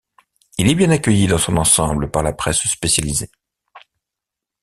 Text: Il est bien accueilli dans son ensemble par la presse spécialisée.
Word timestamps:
Il 0.57 0.67
est 0.67 0.73
bien 0.73 0.89
accueilli 0.89 1.27
dans 1.27 1.37
son 1.37 1.57
ensemble 1.57 2.09
par 2.09 2.23
la 2.23 2.33
presse 2.33 2.65
spécialisée. 2.67 3.29